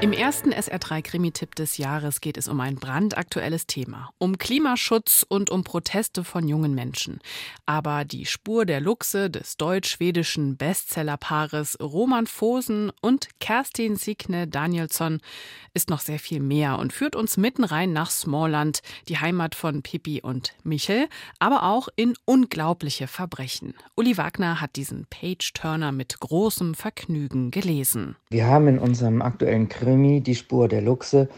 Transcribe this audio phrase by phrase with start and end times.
[0.00, 5.64] Im ersten SR3-Krimi-Tipp des Jahres geht es um ein brandaktuelles Thema, um Klimaschutz und um
[5.64, 7.18] Proteste von jungen Menschen.
[7.66, 15.18] Aber die Spur der Luchse des deutsch-schwedischen Bestsellerpaares Roman Fosen und Kerstin Signe Danielsson
[15.74, 19.82] ist noch sehr viel mehr und führt uns mitten rein nach Smallland, die Heimat von
[19.82, 21.08] Pippi und Michel,
[21.40, 23.74] aber auch in unglaubliche Verbrechen.
[23.96, 28.14] Uli Wagner hat diesen Page-Turner mit großem Vergnügen gelesen.
[28.30, 31.28] Wir haben in unserem aktuellen Krimi Krimi Die Spur der Luchse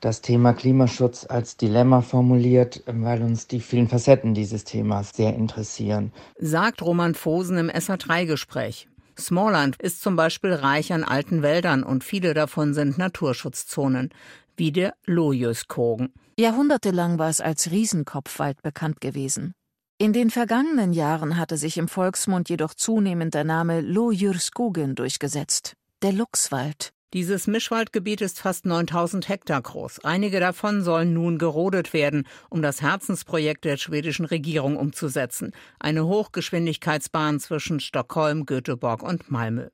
[0.00, 6.12] das Thema Klimaschutz als Dilemma formuliert, weil uns die vielen Facetten dieses Themas sehr interessieren.
[6.38, 8.86] Sagt Roman Fosen im SA3-Gespräch.
[9.18, 14.10] Smallland ist zum Beispiel reich an alten Wäldern und viele davon sind Naturschutzzonen,
[14.58, 16.12] wie der Lojuskogen.
[16.38, 19.54] Jahrhundertelang war es als Riesenkopfwald bekannt gewesen.
[19.96, 26.12] In den vergangenen Jahren hatte sich im Volksmund jedoch zunehmend der Name Lojurskogen durchgesetzt, der
[26.12, 26.93] Luchswald.
[27.14, 30.04] Dieses Mischwaldgebiet ist fast 9000 Hektar groß.
[30.04, 35.52] Einige davon sollen nun gerodet werden, um das Herzensprojekt der schwedischen Regierung umzusetzen.
[35.78, 39.68] Eine Hochgeschwindigkeitsbahn zwischen Stockholm, Göteborg und Malmö.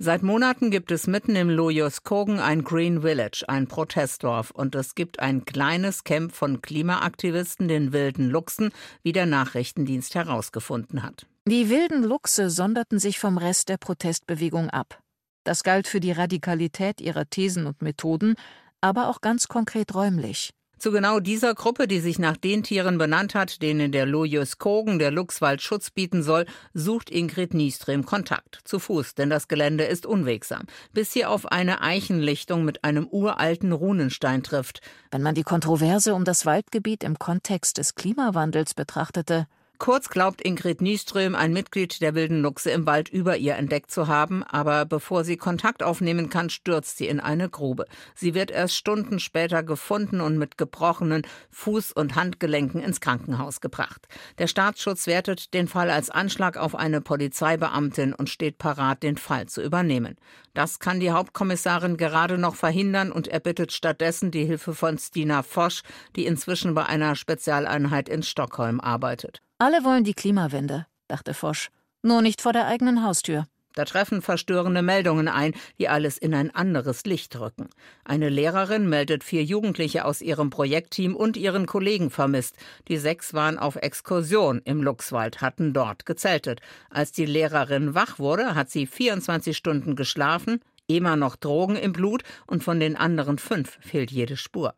[0.00, 5.20] Seit Monaten gibt es mitten im Lojoskogen ein Green Village, ein Protestdorf, und es gibt
[5.20, 8.72] ein kleines Camp von Klimaaktivisten, den wilden Luchsen,
[9.04, 11.28] wie der Nachrichtendienst herausgefunden hat.
[11.46, 15.00] Die wilden Luchse sonderten sich vom Rest der Protestbewegung ab.
[15.44, 18.34] Das galt für die Radikalität ihrer Thesen und Methoden,
[18.80, 20.50] aber auch ganz konkret räumlich.
[20.80, 24.98] Zu genau dieser Gruppe, die sich nach den Tieren benannt hat, denen der Lojus Kogen,
[24.98, 28.60] der Luchswald, Schutz bieten soll, sucht Ingrid Nieström Kontakt.
[28.64, 30.62] Zu Fuß, denn das Gelände ist unwegsam.
[30.94, 34.80] Bis sie auf eine Eichenlichtung mit einem uralten Runenstein trifft.
[35.10, 39.48] Wenn man die Kontroverse um das Waldgebiet im Kontext des Klimawandels betrachtete,
[39.80, 44.08] Kurz glaubt Ingrid Nieström, ein Mitglied der wilden Luchse im Wald über ihr entdeckt zu
[44.08, 47.86] haben, aber bevor sie Kontakt aufnehmen kann, stürzt sie in eine Grube.
[48.14, 54.06] Sie wird erst Stunden später gefunden und mit gebrochenen Fuß- und Handgelenken ins Krankenhaus gebracht.
[54.36, 59.46] Der Staatsschutz wertet den Fall als Anschlag auf eine Polizeibeamtin und steht parat, den Fall
[59.46, 60.16] zu übernehmen.
[60.52, 65.80] Das kann die Hauptkommissarin gerade noch verhindern und erbittet stattdessen die Hilfe von Stina Fosch,
[66.16, 69.40] die inzwischen bei einer Spezialeinheit in Stockholm arbeitet.
[69.62, 71.68] Alle wollen die Klimawende, dachte Fosch,
[72.02, 73.44] nur nicht vor der eigenen Haustür.
[73.74, 77.68] Da treffen verstörende Meldungen ein, die alles in ein anderes Licht rücken.
[78.02, 82.56] Eine Lehrerin meldet vier Jugendliche aus ihrem Projektteam und ihren Kollegen vermisst.
[82.88, 86.62] Die sechs waren auf Exkursion im Luchswald, hatten dort gezeltet.
[86.88, 92.22] Als die Lehrerin wach wurde, hat sie 24 Stunden geschlafen, immer noch Drogen im Blut
[92.46, 94.74] und von den anderen fünf fehlt jede Spur.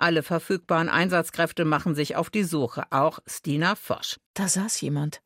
[0.00, 4.20] Alle verfügbaren Einsatzkräfte machen sich auf die Suche, auch Stina Fosch.
[4.34, 5.20] Da saß jemand.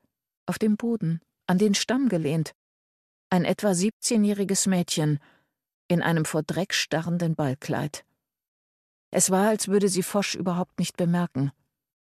[0.47, 2.55] Auf dem Boden, an den Stamm gelehnt.
[3.29, 5.19] Ein etwa 17-jähriges Mädchen
[5.89, 8.07] in einem vor Dreck starrenden Ballkleid.
[9.11, 11.53] Es war, als würde sie Fosch überhaupt nicht bemerken.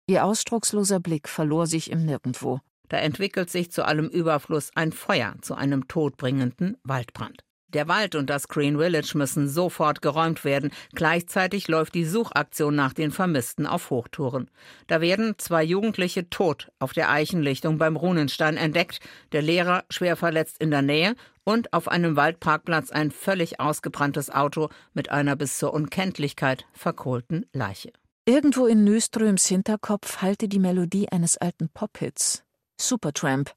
[0.06, 2.60] Ihr ausdrucksloser Blick verlor sich im Nirgendwo.
[2.88, 7.42] Da entwickelt sich zu allem Überfluss ein Feuer zu einem todbringenden Waldbrand.
[7.72, 10.70] Der Wald und das Green Village müssen sofort geräumt werden.
[10.94, 14.50] Gleichzeitig läuft die Suchaktion nach den Vermissten auf Hochtouren.
[14.88, 19.00] Da werden zwei Jugendliche tot auf der Eichenlichtung beim Runenstein entdeckt,
[19.32, 21.14] der Lehrer schwer verletzt in der Nähe
[21.44, 27.92] und auf einem Waldparkplatz ein völlig ausgebranntes Auto mit einer bis zur Unkenntlichkeit verkohlten Leiche.
[28.26, 32.44] Irgendwo in Nöströms Hinterkopf hallte die Melodie eines alten Pop-Hits.
[32.80, 33.52] Supertramp.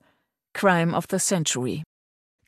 [0.53, 1.83] Crime of the Century.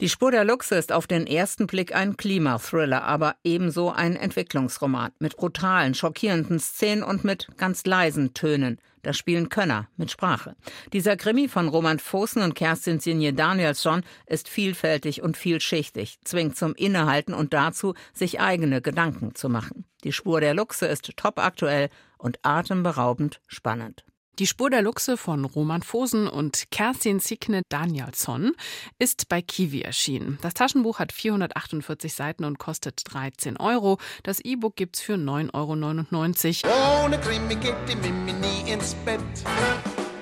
[0.02, 5.14] Die Spur der Luchse ist auf den ersten Blick ein Klimathriller, aber ebenso ein Entwicklungsroman
[5.20, 8.82] mit brutalen, schockierenden Szenen und mit ganz leisen Tönen.
[9.04, 10.58] Da spielen Könner mit Sprache.
[10.92, 16.76] Dieser Krimi von Roman Fossen und Kerstin Sinje Danielsson ist vielfältig und vielschichtig, zwingt zum
[16.76, 19.86] Innehalten und dazu, sich eigene Gedanken zu machen.
[20.04, 24.04] Die Spur der Luchse ist topaktuell und atemberaubend spannend.
[24.38, 28.52] Die Spur der Luchse von Roman Fosen und Kerstin Signe Danielsson
[29.00, 30.40] ist bei Kiwi erschienen.
[30.42, 33.98] Das Taschenbuch hat 448 Seiten und kostet 13 Euro.
[34.24, 37.06] Das E-Book gibt's für 9,99 Euro.
[37.06, 39.22] Ohne Krimi geht die Mimi nie ins Bett.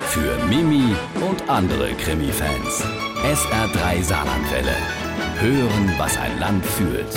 [0.02, 0.96] Für Mimi
[1.28, 2.84] und andere Krimi-Fans.
[3.24, 4.76] SR3 Saarlandwelle.
[5.40, 7.08] Hören, was ein Land fühlt.